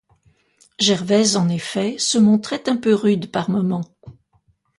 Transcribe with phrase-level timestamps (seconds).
[0.79, 3.85] Gervaise, en effet, se montrait un peu rude par moments.